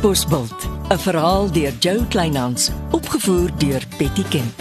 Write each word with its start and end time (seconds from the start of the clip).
Katbosveld, 0.00 0.68
'n 0.88 0.98
verhaal 0.98 1.50
deur 1.52 1.72
Jo 1.78 2.04
Kleinhans, 2.08 2.70
opgevoer 2.90 3.50
deur 3.58 3.82
Betty 3.98 4.24
Ken. 4.28 4.54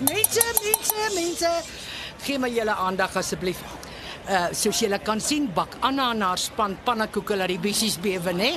Mense, 0.00 0.44
mense, 0.62 1.14
mense, 1.14 1.50
gee 2.24 2.38
my 2.38 2.48
julle 2.48 2.72
aandag 2.72 3.16
asseblief. 3.16 3.81
Uh 4.28 4.48
soos 4.54 4.78
julle 4.78 4.98
kan 5.02 5.20
sien, 5.20 5.48
bak 5.54 5.76
Anna 5.80 6.12
en 6.12 6.20
haar 6.22 6.38
span 6.38 6.76
pannekoeke 6.84 7.36
laat 7.36 7.50
die 7.50 7.58
bissies 7.58 7.96
bewe, 7.98 8.32
né? 8.32 8.52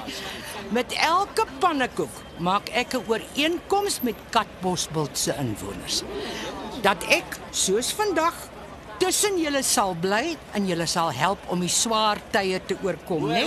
Met 0.69 0.93
elke 0.93 1.45
pannekoek 1.59 2.21
maak 2.37 2.69
ek 2.69 2.93
'n 2.93 3.05
ooreenkoms 3.07 4.01
met 4.01 4.15
Katbosbult 4.29 5.17
se 5.17 5.33
inwoners. 5.39 6.03
Dat 6.81 7.03
ek 7.09 7.39
soos 7.51 7.93
vandag 7.93 8.33
tussen 8.99 9.39
julle 9.39 9.63
sal 9.63 9.95
bly 9.95 10.37
en 10.53 10.67
julle 10.67 10.85
sal 10.85 11.11
help 11.11 11.39
om 11.47 11.59
die 11.59 11.69
swaar 11.69 12.21
tye 12.31 12.61
te 12.65 12.77
oorkom, 12.83 13.27
né? 13.27 13.43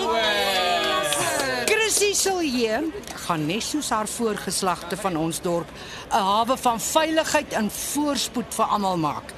Chrissy 1.68 2.12
Silje 2.14 2.82
gaan 3.26 3.46
net 3.46 3.62
soos 3.62 3.88
haar 3.90 4.08
voorgeslagte 4.08 4.96
van 4.96 5.16
ons 5.16 5.40
dorp 5.40 5.68
'n 6.10 6.22
hawe 6.30 6.56
van 6.56 6.80
veiligheid 6.80 7.52
en 7.52 7.70
voorspoed 7.70 8.54
vir 8.54 8.64
almal 8.64 8.96
maak. 8.96 9.32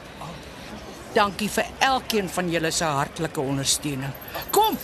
Dankie 1.12 1.48
vir 1.50 1.66
elkeen 1.78 2.28
van 2.28 2.50
julle 2.50 2.70
se 2.70 2.84
hartlike 2.84 3.40
ondersteuning. 3.40 4.12
Kom, 4.50 4.76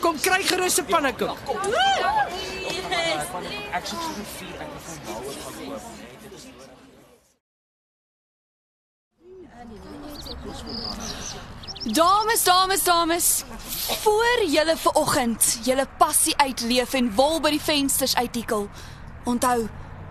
kom 0.00 0.20
kry 0.20 0.42
gerus 0.46 0.78
'n 0.78 0.86
pannekoek. 0.86 1.38
Dames, 11.84 12.44
dames, 12.44 12.84
dames. 12.84 13.44
Voor 14.02 14.44
julle 14.46 14.76
ver 14.76 14.92
oggend 14.92 15.58
julle 15.62 15.86
passie 15.98 16.36
uitleef 16.36 16.92
en 16.94 17.14
wol 17.14 17.40
by 17.40 17.50
die 17.50 17.60
vensters 17.60 18.14
uittikkel. 18.16 18.68
Onthou, 19.24 19.68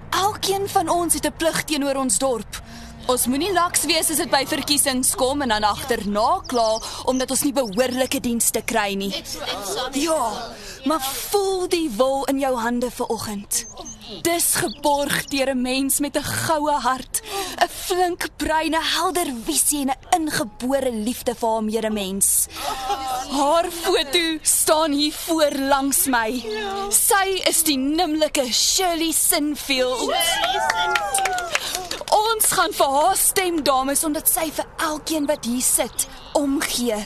elkeen 0.09 0.69
van 0.69 0.89
ons 0.89 1.13
het 1.13 1.25
'n 1.25 1.37
plig 1.37 1.63
teenoor 1.63 1.95
ons 1.95 2.17
dorp. 2.17 2.61
Ons 3.09 3.25
moenie 3.25 3.51
laks 3.53 3.85
wees 3.89 4.09
as 4.13 4.19
dit 4.21 4.29
by 4.31 4.43
verkiesings 4.45 5.15
kom 5.19 5.41
en 5.41 5.51
dan 5.53 5.65
agterna 5.65 6.41
kla 6.49 6.67
omdat 7.09 7.31
ons 7.33 7.43
nie 7.47 7.53
behoorlike 7.55 8.21
dienste 8.21 8.61
kry 8.61 8.93
nie. 8.99 9.11
Ja, 9.97 10.21
maar 10.85 11.01
voel 11.31 11.67
die 11.71 11.87
wol 11.97 12.25
in 12.31 12.39
jou 12.41 12.53
hande 12.61 12.91
ver 12.93 13.09
oggend. 13.13 13.65
Dis 14.25 14.55
geborg 14.59 15.25
deur 15.31 15.49
'n 15.49 15.61
mens 15.61 15.99
met 15.99 16.17
'n 16.17 16.23
goue 16.23 16.71
hart, 16.71 17.21
'n 17.63 17.69
flink 17.69 18.29
brein, 18.37 18.75
'n 18.75 18.83
helder 18.95 19.29
visie 19.45 19.81
en 19.81 19.89
'n 19.89 20.21
ingebore 20.21 20.91
liefde 20.91 21.35
vir 21.35 21.49
haar 21.49 21.63
medemens. 21.63 22.47
Haar 23.31 23.71
foto 23.71 24.37
staan 24.41 24.91
hier 24.91 25.13
voor 25.13 25.51
langs 25.57 26.05
my. 26.05 26.43
Sy 26.89 27.41
is 27.47 27.63
die 27.63 27.77
nimmerlike 27.77 28.53
Shirley 28.53 29.11
Sinfield. 29.11 30.11
Ons 32.51 32.59
gaan 32.59 32.73
vir 32.75 32.89
haar 32.91 33.15
stem, 33.15 33.59
dames, 33.63 34.01
omdat 34.03 34.27
sy 34.27 34.49
vir 34.51 34.65
elkeen 34.83 35.23
wat 35.23 35.45
hier 35.47 35.63
sit 35.63 36.03
omgee. 36.35 36.97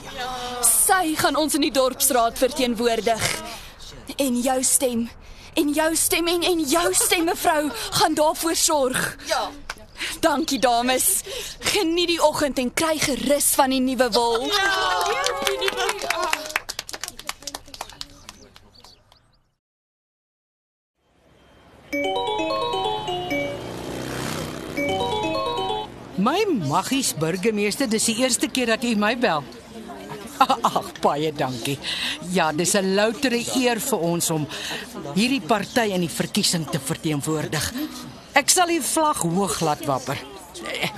Sy 0.66 1.14
gaan 1.20 1.38
ons 1.38 1.54
in 1.54 1.62
die 1.62 1.74
dorpsraad 1.76 2.40
verteenwoordig. 2.42 3.28
En 4.25 4.40
jou 4.42 4.56
stem, 4.66 5.03
en 5.53 5.69
jou 5.78 5.92
stem 6.02 6.31
en 6.34 6.47
en 6.50 6.64
jou 6.66 6.88
stem 6.97 7.30
mevrou 7.30 7.69
gaan 8.00 8.18
daarvoor 8.18 8.58
sorg. 8.58 9.06
Ja. 9.30 9.44
Dankie 10.25 10.58
dames. 10.59 11.22
Geniet 11.75 12.16
die 12.16 12.22
oggend 12.25 12.58
en 12.58 12.74
kry 12.74 12.98
gerus 13.06 13.53
van 13.53 13.69
die 13.69 13.84
nuwe 13.86 14.09
wol. 14.18 14.50
My 26.25 26.41
maggies 26.47 27.13
burgemeester, 27.19 27.90
dis 27.91 28.08
die 28.09 28.18
eerste 28.24 28.47
keer 28.50 28.74
dat 28.74 28.84
u 28.88 28.94
my 28.97 29.13
bel. 29.19 29.44
Ag, 30.46 30.88
baie 31.03 31.31
dankie. 31.36 31.78
Ja, 32.34 32.52
dis 32.52 32.74
'n 32.75 32.96
loutere 32.97 33.40
eer 33.59 33.80
vir 33.80 34.00
ons 34.00 34.30
om 34.34 34.47
hierdie 35.16 35.41
party 35.41 35.91
in 35.96 36.02
die 36.03 36.12
verkiesing 36.12 36.66
te 36.72 36.80
verteenwoordig. 36.80 37.72
Ek 38.34 38.50
sal 38.50 38.68
die 38.68 38.81
vlag 38.81 39.22
hoog 39.24 39.62
laat 39.62 39.86
wapper. 39.86 40.18
Eh, 40.81 40.90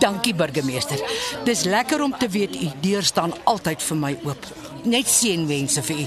Dankie 0.00 0.32
burgemeester. 0.34 1.00
Dis 1.44 1.64
lekker 1.68 2.00
om 2.02 2.14
te 2.18 2.28
weet 2.28 2.54
u 2.56 2.70
deur 2.80 3.04
staan 3.04 3.34
altyd 3.44 3.82
vir 3.82 3.96
my 3.96 4.12
oop. 4.24 4.46
Net 4.84 5.06
seënwense 5.06 5.82
vir 5.82 5.96
u. 5.96 6.06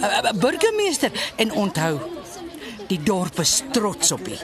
Uh, 0.00 0.08
uh, 0.08 0.32
Burgemeester 0.40 1.12
en 1.36 1.52
onthou, 1.52 1.98
die 2.88 3.02
dorp 3.02 3.40
is 3.44 3.62
trots 3.72 4.12
op 4.12 4.28
u. 4.28 4.38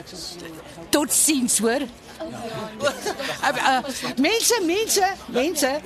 Totsiens, 0.89 1.57
hoor. 1.59 1.87
Uh, 2.81 3.79
mense, 4.17 4.61
mense, 4.65 5.13
mense. 5.25 5.81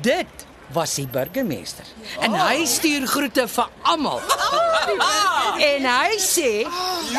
Dit 0.00 0.46
was 0.72 0.94
die 0.94 1.06
burgemeester. 1.06 1.84
En 2.20 2.34
hy 2.34 2.64
stuur 2.66 3.06
groete 3.06 3.48
vir 3.48 3.68
almal. 3.82 4.20
En 5.62 5.86
hy 5.86 6.18
sê 6.18 6.64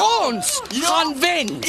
ons 0.02 0.62
gaan 0.82 1.16
wen. 1.20 1.60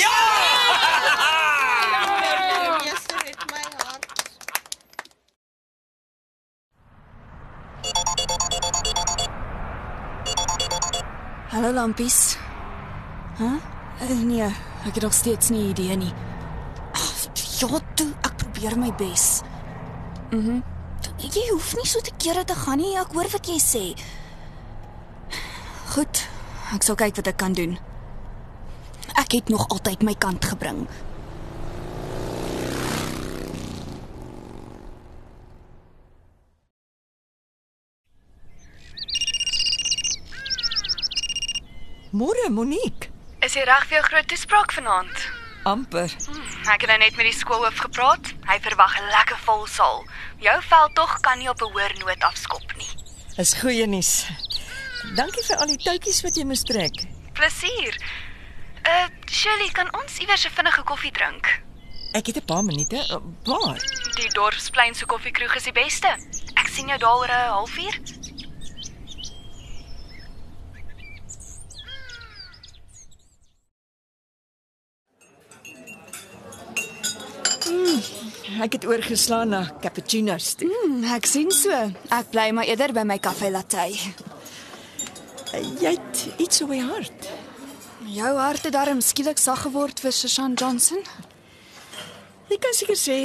Hallo 11.57 11.73
lampies. 11.73 12.37
Hæ? 13.39 13.45
Huh? 13.45 14.23
Nee, 14.25 14.43
ek 14.85 14.95
het 14.95 15.03
nog 15.03 15.13
steeds 15.13 15.49
nie 15.49 15.69
idee 15.69 15.97
nie. 15.97 16.26
Ja, 17.57 17.69
toe, 17.97 18.11
ek 18.21 18.35
probeer 18.37 18.75
my 18.77 18.91
bes. 19.01 19.41
Mhm. 20.31 20.61
Jy 21.23 21.45
hoef 21.51 21.73
nie 21.79 21.87
so 21.89 22.01
te 22.05 22.13
kere 22.21 22.45
te 22.45 22.55
gaan 22.55 22.77
nie. 22.79 22.97
Ek 23.01 23.15
hoor 23.17 23.29
wat 23.33 23.47
jy 23.49 23.57
sê. 23.63 23.85
Goed, 25.95 26.21
ek 26.75 26.83
sal 26.83 26.99
kyk 27.01 27.17
wat 27.17 27.31
ek 27.33 27.39
kan 27.41 27.53
doen. 27.57 27.79
Ek 29.17 29.33
het 29.33 29.49
nog 29.49 29.69
altyd 29.69 30.03
my 30.03 30.15
kant 30.15 30.45
gebring. 30.45 30.85
Môre 42.13 42.51
Monique. 42.51 43.11
Is 43.45 43.57
jy 43.57 43.65
reg 43.65 43.89
vir 43.89 43.99
jou 43.99 44.05
groot 44.11 44.29
toespraak 44.29 44.73
vanaand? 44.73 45.27
Amper. 45.65 46.13
Ek 46.67 46.83
het 46.83 46.91
nou 46.91 46.99
net 46.99 47.15
met 47.17 47.29
die 47.29 47.37
skoolhoof 47.37 47.79
gepraat. 47.79 48.33
Hy 48.49 48.57
verwag 48.61 48.99
'n 48.99 49.11
lekker 49.15 49.39
vol 49.47 49.67
saal. 49.67 50.05
Jou 50.43 50.63
veld 50.63 50.95
tog 50.95 51.21
kan 51.21 51.39
nie 51.39 51.49
op 51.49 51.61
'n 51.63 51.71
hoër 51.73 51.95
noot 51.99 52.23
afskop 52.23 52.77
nie. 52.77 52.91
Is 53.37 53.55
goeie 53.55 53.87
nuus. 53.87 54.27
Dankie 55.15 55.45
vir 55.45 55.57
al 55.57 55.67
die 55.67 55.77
touwtjies 55.77 56.23
wat 56.23 56.35
jy 56.37 56.45
moes 56.45 56.63
trek. 56.63 56.95
Plesier. 57.33 57.95
Uh, 58.87 59.07
Shirley, 59.31 59.71
kan 59.73 59.89
ons 59.95 60.19
iewers 60.19 60.45
'n 60.47 60.51
vinnige 60.51 60.83
koffie 60.83 61.13
drink? 61.13 61.63
Ek 62.13 62.27
het 62.27 62.37
'n 62.37 62.45
paar 62.45 62.65
minute. 62.65 62.97
Uh, 62.97 63.17
Waar? 63.45 63.79
Die 64.17 64.29
dorpsplein 64.29 64.95
se 64.95 65.07
koffiekroeg 65.07 65.55
is 65.55 65.63
die 65.63 65.73
beste. 65.73 66.09
Ek 66.55 66.67
sien 66.69 66.89
jou 66.89 66.99
daar 66.99 67.17
oor 67.17 67.29
'n 67.29 67.51
halfuur. 67.51 68.01
Ek 78.57 78.73
het 78.73 78.87
oorgeslaan 78.89 79.49
na 79.53 79.63
cappuccino's 79.81 80.55
toe. 80.57 80.69
Hmm, 80.71 81.03
ek 81.17 81.27
sien 81.29 81.51
so. 81.53 81.73
Ek 82.15 82.31
bly 82.33 82.51
maar 82.57 82.69
eerder 82.69 82.95
by 82.97 83.03
my 83.05 83.19
koffie 83.21 83.51
latte. 83.53 83.85
Jy 85.81 85.93
het 85.93 86.23
iets 86.41 86.63
op 86.65 86.73
my 86.73 86.79
hart. 86.81 87.29
Jou 88.17 88.33
hart 88.39 88.65
het 88.65 88.73
darm 88.73 89.03
skielik 89.05 89.39
sag 89.39 89.67
geword 89.67 90.01
vir 90.01 90.15
Susan 90.15 90.55
Johnson. 90.57 91.03
Jy 92.49 92.59
kan 92.63 92.77
seker 92.79 92.97
sê 92.97 93.19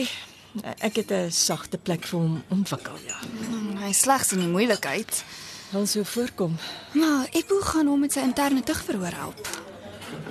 ek 0.84 0.96
het 1.00 1.12
'n 1.12 1.32
sagte 1.32 1.78
plek 1.78 2.04
vir 2.06 2.20
hom 2.20 2.44
ontwikkel, 2.50 2.98
ja. 3.08 3.20
Hmm, 3.22 3.78
hy 3.78 3.92
slegs 3.94 4.32
in 4.34 4.40
die 4.40 4.52
moeilikheid. 4.52 5.24
Wil 5.72 5.88
so 5.88 6.04
voorkom. 6.04 6.58
Maar 6.92 7.28
Eppo 7.32 7.62
gaan 7.62 7.88
hom 7.88 8.00
met 8.00 8.12
sy 8.12 8.20
interne 8.20 8.64
tugverhoor 8.64 9.14
help. 9.16 9.48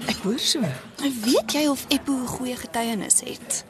Ek 0.06 0.16
hoor 0.16 0.38
so. 0.38 0.60
Weet 1.00 1.52
jy 1.52 1.68
of 1.68 1.84
Eppo 1.88 2.12
'n 2.12 2.26
goeie 2.26 2.56
getuienis 2.56 3.20
het? 3.20 3.64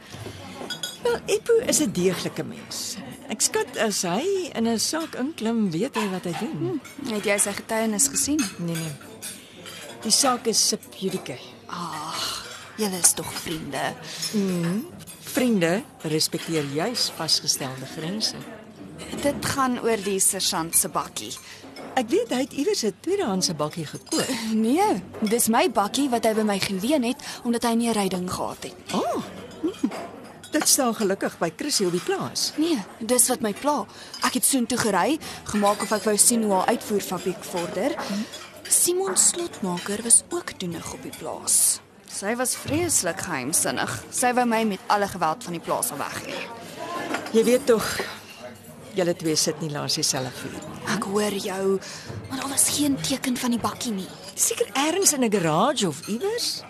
Wel, 1.03 1.19
Eppo 1.27 1.53
is 1.67 1.81
'n 1.81 1.91
deeglike 1.93 2.45
mens. 2.45 2.97
Ek 3.29 3.41
skat 3.41 3.77
as 3.77 4.03
hy 4.03 4.51
in 4.53 4.67
'n 4.67 4.79
saak 4.79 5.15
inklim, 5.15 5.71
weet 5.71 5.95
hy 5.95 6.09
wat 6.11 6.25
hy 6.25 6.35
doen. 6.41 6.81
Het 7.09 7.25
jy 7.25 7.39
sy 7.39 7.53
getuienis 7.53 8.09
gesien? 8.09 8.41
Nee 8.59 8.75
nee. 8.75 8.93
Die 10.03 10.11
saak 10.11 10.47
is 10.47 10.69
sub 10.69 10.81
judice. 10.97 11.39
Julle 12.77 12.99
is 12.99 13.13
tog 13.13 13.33
vriende. 13.33 13.95
Vriende 15.21 15.83
respekteer 16.03 16.65
juis 16.75 17.11
vasgestelde 17.17 17.87
grense. 17.97 18.37
Dit 19.23 19.47
gaan 19.47 19.81
oor 19.81 20.03
die 20.05 20.21
sergeant 20.21 20.77
se 20.77 20.89
bakkie. 20.89 21.33
Ek 21.95 22.09
weet 22.09 22.31
hy 22.31 22.41
het 22.41 22.53
iewers 22.53 22.83
'n 22.85 22.95
tweedehandse 23.01 23.55
bakkie 23.55 23.87
gekoop. 23.87 24.29
Nee, 24.53 25.03
dis 25.21 25.49
my 25.49 25.71
bakkie 25.71 26.09
wat 26.09 26.25
hy 26.25 26.35
by 26.35 26.43
my 26.43 26.59
geleen 26.59 27.03
het 27.03 27.21
omdat 27.45 27.63
hy 27.63 27.75
nie 27.75 27.89
'n 27.89 27.93
ryding 27.93 28.31
gehad 28.31 28.63
het. 28.63 28.75
Oh. 28.93 29.23
Dit 30.51 30.69
staan 30.69 30.95
gelukkig 30.95 31.37
by 31.39 31.53
Chrissy 31.57 31.85
op 31.87 31.95
die 31.95 32.03
plaas. 32.03 32.53
Nee, 32.59 32.79
dis 32.99 33.29
wat 33.31 33.43
my 33.45 33.53
pla. 33.55 33.85
Ek 34.27 34.35
het 34.41 34.47
soontoe 34.47 34.79
gery, 34.81 35.19
gemaak 35.53 35.85
of 35.85 35.93
ek 35.95 36.09
wou 36.09 36.17
sien 36.19 36.43
hoe 36.43 36.57
haar 36.57 36.73
uitvoerfabriek 36.75 37.45
vorder. 37.53 37.95
Simon 38.67 39.17
Slotmaker 39.17 40.03
was 40.03 40.25
ook 40.35 40.51
toenig 40.59 40.93
op 40.93 41.03
die 41.07 41.15
plaas. 41.19 41.79
Sy 42.11 42.35
was 42.39 42.57
vreeslik 42.59 43.23
geheimsinnig. 43.23 43.93
Sy 44.11 44.33
wou 44.35 44.47
my 44.51 44.65
met 44.73 44.83
alle 44.91 45.07
geweld 45.09 45.47
van 45.47 45.55
die 45.55 45.63
plaas 45.63 45.93
af 45.95 46.03
weg 46.03 46.19
hê. 46.27 46.41
Jy 47.39 47.45
weet 47.47 47.67
tog 47.71 47.87
julle 48.99 49.15
twee 49.15 49.39
sit 49.39 49.61
nie 49.63 49.71
langs 49.71 50.01
dieselfde 50.01 50.35
vuur 50.35 50.57
nie. 50.59 50.79
Ek 50.97 51.07
hoor 51.13 51.37
jou, 51.45 51.67
maar 52.29 52.43
daar 52.43 52.51
was 52.51 52.67
geen 52.75 52.99
teken 52.99 53.39
van 53.39 53.55
die 53.55 53.63
bakkie 53.63 53.95
nie. 53.95 54.09
Seker 54.35 54.67
ergens 54.75 55.13
in 55.15 55.23
'n 55.25 55.31
garage 55.31 55.87
of 55.87 56.09
iewers. 56.09 56.63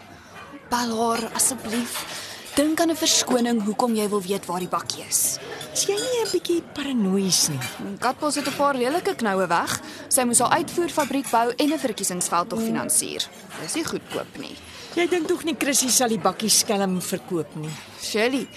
Bel 0.69 0.93
haar 1.01 1.31
asseblief. 1.33 2.29
Dink 2.61 2.81
aan 2.81 2.91
'n 2.93 2.97
verskoning 2.97 3.63
hoekom 3.65 3.95
jy 3.95 4.07
wil 4.09 4.21
weet 4.21 4.45
waar 4.45 4.61
die 4.61 4.69
bakkie 4.69 5.05
is. 5.09 5.39
Is 5.73 5.87
jy 5.89 5.97
nie 5.97 6.21
'n 6.21 6.31
bietjie 6.33 6.63
paranoïes 6.77 7.49
nie? 7.49 7.61
Katbos 7.99 8.35
het 8.35 8.49
'n 8.49 8.57
paar 8.57 8.77
redelike 8.77 9.15
knoue 9.15 9.47
weg. 9.47 9.81
Sy 10.09 10.23
moes 10.25 10.39
haar 10.39 10.51
uitvoerfabriek 10.51 11.31
bou 11.31 11.53
en 11.57 11.73
'n 11.73 11.79
verkiesingsveld 11.79 12.49
tog 12.49 12.61
finansier. 12.61 13.23
Dis 13.63 13.75
nie 13.75 13.85
goedkoop 13.85 14.39
nie. 14.39 14.57
Jy 14.95 15.09
dink 15.09 15.27
tog 15.27 15.45
nie 15.45 15.57
Chrissy 15.59 15.89
sal 15.89 16.09
die 16.09 16.19
bakkie 16.19 16.51
skelm 16.51 17.01
verkoop 17.01 17.55
nie. 17.55 17.73
Shirley, 18.03 18.49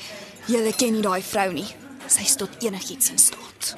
jy 0.48 0.72
ken 0.72 0.94
nie 0.94 1.02
daai 1.02 1.22
vrou 1.22 1.52
nie. 1.54 1.76
Sy 2.08 2.22
is 2.22 2.36
tot 2.36 2.50
enigiets 2.60 3.10
in 3.10 3.18
staat. 3.18 3.76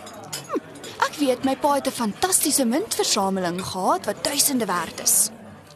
Hm, 0.51 0.59
ek 1.05 1.15
weet 1.19 1.43
my 1.43 1.55
pa 1.55 1.73
het 1.73 1.87
'n 1.87 1.91
fantastiese 1.91 2.65
muntversameling 2.65 3.61
gehad 3.61 4.05
wat 4.05 4.23
duisende 4.23 4.65
werd 4.65 4.99
is. 5.03 5.29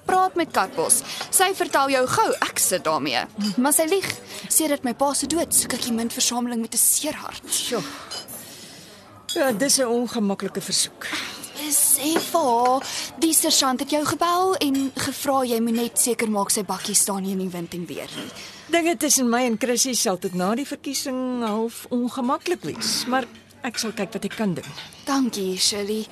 Praat 0.09 0.35
met 0.39 0.49
Katbos. 0.51 1.03
Sy 1.29 1.51
vertel 1.53 1.91
jou 1.93 2.05
gou 2.09 2.29
ek 2.47 2.61
sit 2.61 2.85
daarmee. 2.87 3.21
Maar 3.61 3.75
sy 3.77 3.85
lieg. 3.91 4.07
Sedert 4.49 4.85
my 4.87 4.95
pa 4.97 5.11
se 5.13 5.29
dood 5.29 5.53
soek 5.53 5.75
ek 5.77 5.85
die 5.85 5.93
muntversameling 5.93 6.63
met 6.65 6.73
'n 6.73 6.81
seer 6.81 7.13
hart. 7.13 7.43
Sjoe. 7.45 7.83
Ja, 9.35 9.51
dis 9.51 9.77
'n 9.77 9.85
ongemaklike 9.85 10.61
versoek. 10.61 11.05
Sê 11.69 12.17
vir 12.17 12.41
haar, 12.41 12.83
die 13.19 13.33
sergeant 13.33 13.79
het 13.79 13.89
jou 13.89 14.05
gebel 14.05 14.55
en 14.55 14.91
gevra 14.95 15.43
jy 15.45 15.59
moet 15.61 15.75
net 15.75 15.99
seker 15.99 16.29
maak 16.29 16.49
sy 16.49 16.63
bakkie 16.63 16.95
staan 16.95 17.21
nie 17.23 17.31
in 17.31 17.39
die 17.39 17.49
wind 17.49 17.73
en 17.73 17.85
weer 17.85 18.09
nie. 18.15 18.31
Dinge 18.67 18.97
tussen 18.97 19.29
my 19.29 19.43
en 19.45 19.57
Chrissy 19.57 19.93
sal 19.93 20.17
tot 20.17 20.33
na 20.33 20.55
die 20.55 20.65
verkiesing 20.65 21.43
half 21.43 21.85
ongemaklik 21.89 22.63
wees, 22.63 23.05
maar 23.05 23.25
ek 23.61 23.77
sal 23.77 23.91
kyk 23.91 24.13
wat 24.13 24.25
ek 24.25 24.35
kan 24.35 24.53
doen. 24.53 24.71
Dankie, 25.05 25.57
Shirley. 25.57 26.07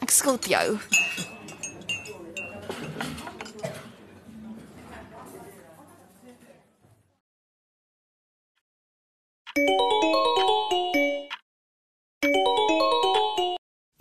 Ek 0.00 0.10
skuld 0.10 0.44
jou. 0.44 0.78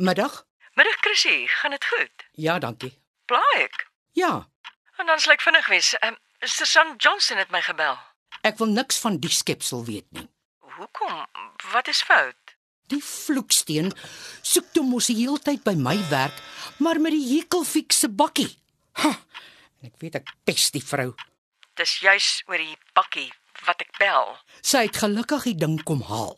Middag? 0.03 0.45
Middag 0.75 0.97
Chrissy, 0.99 1.47
gaan 1.47 1.71
dit 1.71 1.85
goed? 1.85 2.23
Ja, 2.31 2.59
dankie. 2.59 2.91
Pla 3.25 3.43
ek. 3.55 3.87
Ja, 4.11 4.47
En 4.97 5.05
dan 5.05 5.19
ek 5.31 5.41
vinnig 5.41 5.67
wees. 5.67 5.93
Ehm 5.99 6.13
um, 6.13 6.17
Susan 6.43 6.93
Johnson 6.97 7.37
het 7.37 7.51
my 7.51 7.61
gebel. 7.61 7.97
ek 8.43 8.57
wil 8.59 8.67
niks 8.67 8.97
van 8.99 9.17
die 9.23 9.31
skepsel 9.31 9.85
weet 9.85 10.05
nie. 10.11 10.27
Hoekom? 10.59 11.25
Wat 11.71 11.87
is 11.87 12.01
fout? 12.03 12.55
Die 12.91 12.99
vloeksteen 13.03 13.93
soek 14.41 14.65
toe 14.73 14.83
mos 14.83 15.07
die 15.07 15.15
hele 15.15 15.39
tyd 15.39 15.63
by 15.63 15.73
my 15.79 15.95
werk, 16.09 16.35
maar 16.77 16.99
met 16.99 17.15
die 17.15 17.23
hekelfiks 17.37 17.99
se 18.03 18.09
bakkie. 18.09 18.49
Ha, 18.99 19.09
en 19.79 19.87
ek 19.87 19.95
weet 20.03 20.19
ek 20.19 20.33
pes 20.43 20.67
die 20.75 20.83
vrou. 20.83 21.13
Dis 21.79 21.99
juis 22.03 22.43
oor 22.47 22.59
die 22.59 22.77
bakkie 22.93 23.31
wat 23.65 23.81
ek 23.81 23.95
bel. 23.99 24.35
Sy 24.61 24.83
het 24.89 24.99
gelukkig 24.99 25.43
die 25.43 25.57
ding 25.63 25.79
kom 25.83 26.03
haal. 26.11 26.35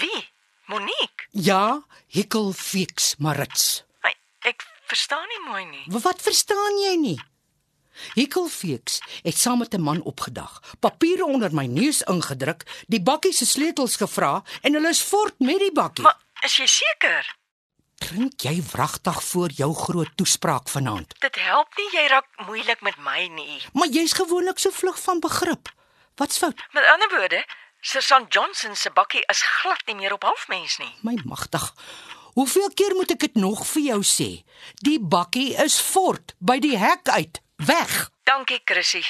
Wie? 0.00 0.20
Monique. 0.66 1.26
Ja, 1.30 1.82
hekelfiks 2.10 3.14
Marits. 3.18 3.84
My, 4.02 4.12
ek 4.50 4.64
verstaan 4.90 5.26
nie 5.30 5.42
mooi 5.48 5.64
nie. 5.64 5.84
Wa- 5.94 6.00
Wat 6.08 6.22
verstaan 6.22 6.78
jy 6.82 6.94
nie? 7.00 7.18
Hekelfiks 8.14 8.98
het 9.24 9.36
saam 9.38 9.58
met 9.58 9.74
'n 9.74 9.80
man 9.80 10.02
opgedag, 10.02 10.60
papiere 10.80 11.24
onder 11.24 11.52
my 11.54 11.66
neus 11.66 12.02
ingedruk, 12.02 12.64
die 12.88 13.00
bakkie 13.02 13.32
se 13.32 13.46
sleutels 13.46 13.96
gevra 13.96 14.42
en 14.62 14.72
hulle 14.74 14.88
is 14.88 15.02
voort 15.02 15.34
met 15.38 15.58
die 15.58 15.72
bakkie. 15.72 16.02
Maar 16.04 16.18
is 16.44 16.56
jy 16.56 16.66
seker? 16.66 17.36
Drink 17.98 18.40
jy 18.42 18.62
wragtig 18.62 19.22
voor 19.24 19.48
jou 19.50 19.74
groot 19.74 20.16
toespraak 20.16 20.68
vanaand? 20.68 21.14
Dit 21.20 21.36
help 21.36 21.68
nie 21.76 21.88
jy 21.92 22.06
raak 22.08 22.26
moeilik 22.46 22.80
met 22.80 22.96
my 22.98 23.26
nie. 23.28 23.62
Maar 23.72 23.88
jy's 23.88 24.12
gewoonlik 24.12 24.58
so 24.58 24.70
vlug 24.70 24.98
van 25.02 25.20
begrip. 25.20 25.68
Wat's 26.16 26.38
fout? 26.38 26.54
Met 26.72 26.84
ander 26.92 27.08
woorde, 27.18 27.44
Susan 27.80 28.26
Johnson 28.28 28.76
se 28.76 28.90
bakkie 28.90 29.22
is 29.30 29.42
glad 29.42 29.82
nie 29.86 29.94
meer 29.94 30.12
op 30.12 30.22
halfmens 30.22 30.78
nie. 30.78 30.92
My 31.00 31.18
magtig. 31.24 31.74
Hoeveel 32.36 32.70
keer 32.74 32.94
moet 32.94 33.10
ek 33.14 33.20
dit 33.20 33.34
nog 33.40 33.62
vir 33.66 33.82
jou 33.82 34.00
sê? 34.04 34.28
Die 34.84 34.98
bakkie 35.00 35.54
is 35.64 35.78
fort 35.80 36.34
by 36.38 36.58
die 36.60 36.76
hek 36.76 37.08
uit. 37.08 37.40
Weg. 37.56 38.10
Dankie 38.28 38.60
Chrissy. 38.64 39.04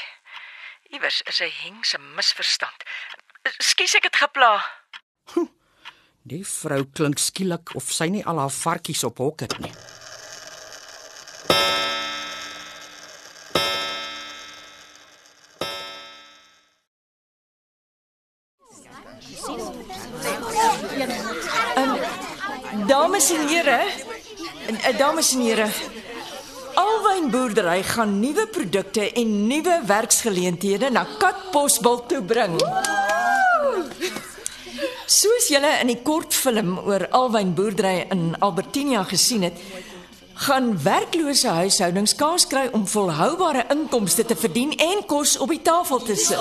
Iewers 0.93 1.23
is 1.23 1.41
'n 1.41 1.51
hengse 1.63 1.99
misverstand. 1.99 2.85
Skus 3.59 3.95
ek 3.95 4.05
het 4.05 4.17
gepla. 4.17 4.63
Die 6.27 6.45
vrou 6.47 6.85
klink 6.91 7.19
skielik 7.19 7.75
of 7.75 7.93
sy 7.93 8.09
nie 8.11 8.25
al 8.27 8.39
haar 8.39 8.51
varkies 8.51 9.05
op 9.05 9.19
hok 9.19 9.41
het 9.41 9.59
nie. 9.63 9.71
Dames 22.87 23.31
en 23.31 23.49
here, 23.49 23.71
eh, 23.71 23.87
eh, 24.67 24.75
dames 24.95 25.33
en 25.35 25.41
here. 25.41 25.67
Alwyn 26.75 27.31
boerdery 27.31 27.83
gaan 27.83 28.21
nuwe 28.21 28.47
produkte 28.47 29.13
en 29.13 29.47
nuwe 29.47 29.81
werksgeleenthede 29.87 30.91
na 30.91 31.07
Katbosbil 31.19 32.07
toe 32.07 32.23
bring. 32.23 32.61
Soos 35.07 35.49
julle 35.49 35.73
in 35.81 35.91
die 35.91 35.99
kortfilm 36.03 36.77
oor 36.79 37.09
Alwyn 37.11 37.55
boerdery 37.55 38.07
in 38.11 38.37
Albertinia 38.39 39.03
gesien 39.09 39.43
het, 39.49 39.59
gaan 40.47 40.83
werklose 40.83 41.49
huishoudings 41.49 42.15
kans 42.15 42.47
kry 42.47 42.69
om 42.77 42.87
volhoubare 42.87 43.65
inkomste 43.73 44.25
te 44.25 44.37
verdien 44.37 44.77
en 44.77 45.03
kos 45.09 45.39
op 45.41 45.49
die 45.49 45.63
tafel 45.63 45.99
te 46.05 46.15
sit. 46.15 46.39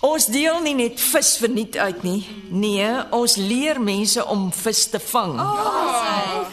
Ons 0.00 0.30
deel 0.32 0.62
nie 0.64 0.72
net 0.78 1.00
vis 1.00 1.34
verniet 1.36 1.76
uit 1.76 2.02
nie. 2.02 2.20
Nee, 2.48 2.88
ons 3.12 3.36
leer 3.36 3.76
mense 3.80 4.24
om 4.32 4.46
vis 4.52 4.86
te 4.88 5.00
vang. 5.10 5.34
Oh. 5.36 6.46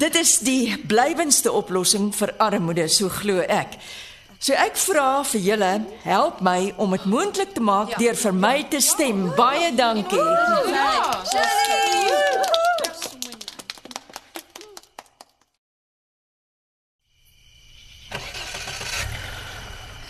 Dit 0.00 0.16
is 0.20 0.38
die 0.44 0.76
blywendste 0.88 1.52
oplossing 1.52 2.10
vir 2.16 2.34
armoede, 2.36 2.84
so 2.88 3.08
glo 3.08 3.40
ek. 3.40 3.78
So 4.40 4.56
ek 4.56 4.76
vra 4.80 5.22
vir 5.28 5.42
julle, 5.44 5.70
help 6.04 6.40
my 6.44 6.70
om 6.80 6.92
dit 6.96 7.04
moontlik 7.08 7.52
te 7.56 7.64
maak 7.64 7.96
deur 8.00 8.16
vir 8.16 8.36
my 8.36 8.54
te 8.72 8.80
stem. 8.84 9.26
Baie 9.36 9.72
dankie. 9.76 10.20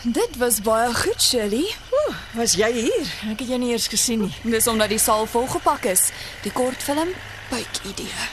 Dit 0.03 0.39
was 0.43 0.63
baie 0.63 0.95
goed, 0.95 1.23
Shirley. 1.23 1.67
Oeh, 2.01 2.17
was 2.35 2.55
jy 2.59 2.71
hier? 2.73 3.09
Ek 3.31 3.43
het 3.43 3.49
jou 3.49 3.59
nie 3.59 3.73
eers 3.73 3.89
gesien 3.91 4.27
nie. 4.27 4.35
Dis 4.55 4.69
omdat 4.71 4.93
die 4.93 5.01
saal 5.03 5.27
volgepak 5.31 5.89
is. 5.91 6.11
Die 6.45 6.53
kortfilm 6.55 7.13
buik 7.51 7.83
idee. 7.91 8.29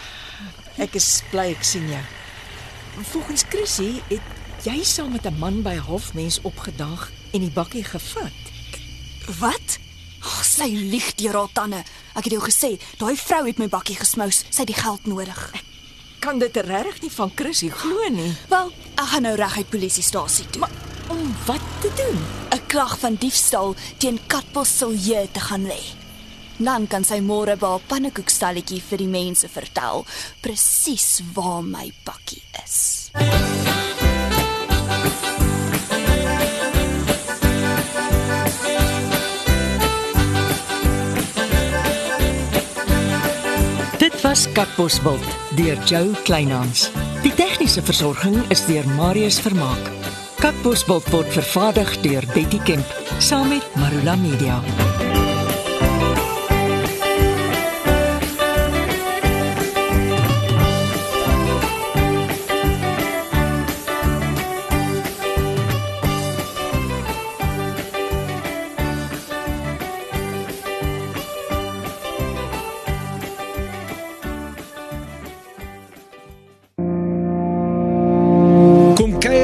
Ek 0.77 0.95
is 0.99 1.23
bly 1.31 1.49
ek 1.55 1.65
sien 1.65 1.87
jou. 1.89 2.03
Volgens 3.13 3.45
Chrissy 3.49 3.97
het 4.09 4.65
jy 4.65 4.83
saam 4.85 5.11
met 5.13 5.25
'n 5.25 5.37
man 5.39 5.61
by 5.61 5.75
halfmens 5.77 6.39
opgedaag 6.41 7.09
en 7.33 7.41
die 7.41 7.53
bakkie 7.53 7.83
gevat. 7.83 8.41
Wat? 9.39 9.79
Oh, 10.23 10.41
sy 10.41 10.69
lieg 10.73 11.15
deur 11.15 11.33
haar 11.33 11.53
tande. 11.53 11.83
Ek 12.17 12.25
het 12.25 12.33
jou 12.33 12.41
gesê, 12.41 12.79
daai 12.97 13.15
vrou 13.15 13.45
het 13.45 13.59
my 13.59 13.67
bakkie 13.67 13.95
gesmous. 13.95 14.43
Sy 14.49 14.63
het 14.65 14.71
die 14.73 14.81
geld 14.81 15.05
nodig. 15.05 15.51
Kan 16.19 16.39
dit 16.39 16.55
regtig 16.57 17.01
nie 17.01 17.11
van 17.11 17.31
Chrissy 17.35 17.69
glo 17.69 18.09
nie. 18.09 18.33
Wel, 18.49 18.71
ek 18.95 19.07
gaan 19.13 19.21
nou 19.27 19.35
reguit 19.35 19.69
polisiestasie 19.69 20.49
toe. 20.49 20.61
Maar 20.61 20.71
om 21.13 21.35
wat 21.45 21.66
te 21.79 21.91
doen? 21.95 22.17
'n 22.49 22.65
Klag 22.67 22.99
van 22.99 23.15
diefstal 23.15 23.75
teen 23.97 24.19
Katbos 24.27 24.77
Silje 24.77 25.27
te 25.31 25.39
gaan 25.39 25.65
lê. 25.65 25.81
Dan 26.57 26.87
kan 26.87 27.03
sy 27.03 27.19
môre 27.21 27.53
by 27.57 27.67
haar 27.67 27.83
pannekoekstalletjie 27.87 28.81
vir 28.81 28.97
die 28.97 29.07
mense 29.07 29.47
vertel 29.47 30.05
presies 30.41 31.21
waar 31.33 31.61
my 31.63 31.91
pakkie 32.03 32.41
is. 32.63 33.11
Dit 43.97 44.21
was 44.21 44.47
Katbosveld 44.51 45.25
deur 45.55 45.77
Jo 45.85 46.13
Kleinhans. 46.23 46.89
Die 47.21 47.33
tegniese 47.33 47.81
versorging 47.81 48.41
is 48.49 48.65
deur 48.65 48.87
Marius 48.97 49.39
Vermaak. 49.39 50.06
Katbosveld 50.37 51.09
word 51.09 51.33
vervaardig 51.33 51.95
deur 52.03 52.23
Betty 52.33 52.59
Kemp 52.63 52.85
saam 53.17 53.49
met 53.49 53.75
Marula 53.75 54.15
Media. 54.15 54.61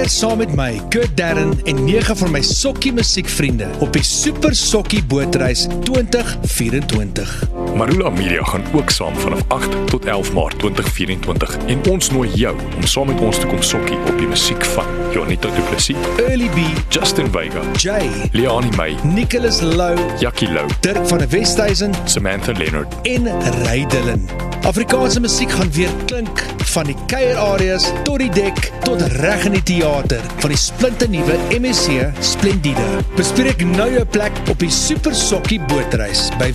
Kuier 0.04 0.20
saam 0.20 0.38
met 0.42 0.52
my, 0.56 0.82
Kurt 0.92 1.14
Darren 1.16 1.54
en 1.64 1.78
nege 1.86 2.16
van 2.20 2.32
my 2.36 2.42
sokkie 2.44 2.92
musiekvriende 2.92 3.70
op 3.80 3.94
die 3.96 4.04
Super 4.04 4.56
Sokkie 4.56 5.04
Bootreis 5.08 5.68
2024. 5.88 7.63
Marula 7.76 8.10
Media 8.10 8.44
gaan 8.44 8.64
ook 8.74 8.90
saam 8.90 9.16
vanaf 9.16 9.40
8 9.48 9.88
tot 9.88 10.06
11 10.06 10.34
Maart 10.34 10.60
2024 10.60 11.58
en 11.66 11.82
ons 11.90 12.10
nooi 12.12 12.30
jou 12.30 12.56
om 12.76 12.86
saam 12.86 13.08
met 13.08 13.22
ons 13.22 13.40
te 13.40 13.48
kom 13.48 13.62
sokkie 13.62 13.98
op 13.98 14.18
die 14.18 14.28
musiek 14.28 14.66
van 14.76 14.86
Jonita 15.14 15.50
Du 15.56 15.62
Plessis, 15.70 15.98
Early 16.18 16.50
B, 16.54 16.58
Justin 16.90 17.32
Vega, 17.32 17.62
Jay, 17.78 18.10
Leani 18.32 18.70
May, 18.76 18.96
Nicholas 19.04 19.62
Lou, 19.62 19.98
Jackie 20.20 20.50
Lou, 20.50 20.68
Dirk 20.80 21.08
van 21.08 21.18
der 21.18 21.30
Westhuizen 21.30 21.94
Samantha 22.06 22.52
Leonard. 22.52 22.94
en 23.04 23.28
Ray 23.64 23.86
Dillon. 23.86 24.30
Afrikaanse 24.64 25.20
musiek 25.20 25.52
gaan 25.52 25.72
weer 25.72 25.90
klink 26.06 26.46
van 26.74 26.86
die 26.88 26.96
kuierareas 27.06 27.90
tot 28.08 28.22
die 28.22 28.30
dek 28.32 28.72
tot 28.86 29.02
reg 29.20 29.44
in 29.46 29.58
die 29.58 29.64
teater 29.64 30.24
van 30.40 30.54
die 30.54 30.60
splinte 30.60 31.08
nuwe 31.12 31.36
MSC 31.58 32.08
Splendide. 32.24 32.86
Bespreek 33.18 33.66
nou 33.76 33.90
jou 33.92 34.06
plek 34.06 34.40
op 34.48 34.64
die 34.64 34.72
Super 34.72 35.16
Sokkie 35.16 35.60
Bootreis 35.68 36.30
by 36.40 36.48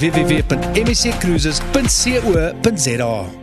www.msccruises.co.za. 1.13 3.38